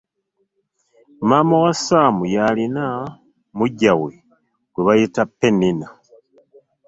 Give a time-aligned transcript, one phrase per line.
[1.27, 2.85] Maama wa Saamu yalina
[3.57, 4.11] mujja we
[4.73, 5.87] gwebayita Penina.